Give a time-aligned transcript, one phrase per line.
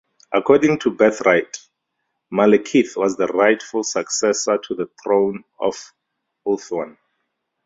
[0.33, 1.59] According to birthright,
[2.33, 5.75] Malekith was the rightful successor to the throne of
[6.43, 6.97] Ulthuan.